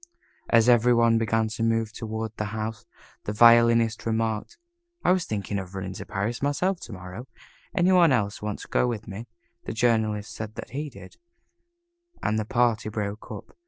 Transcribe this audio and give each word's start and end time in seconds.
As 0.49 0.67
every 0.67 0.95
one 0.95 1.19
began 1.19 1.47
to 1.49 1.61
move 1.61 1.93
toward 1.93 2.35
the 2.37 2.45
house, 2.57 2.87
the 3.25 3.31
Violinist 3.33 4.03
remarked, 4.07 4.57
"I 5.05 5.11
was 5.11 5.25
thinking 5.25 5.59
of 5.59 5.75
running 5.75 5.91
up 5.91 5.97
to 5.97 6.05
Paris 6.07 6.41
myself 6.41 6.79
to 6.79 6.93
morrow. 6.93 7.27
Any 7.77 7.91
one 7.91 8.11
else 8.11 8.41
want 8.41 8.57
to 8.61 8.67
go 8.67 8.87
with 8.87 9.07
me?" 9.07 9.27
The 9.65 9.73
Journalist 9.73 10.33
said 10.33 10.55
that 10.55 10.71
he 10.71 10.89
did, 10.89 11.17
and 12.23 12.39
the 12.39 12.45
party 12.45 12.89
broke 12.89 13.29
up. 13.29 13.55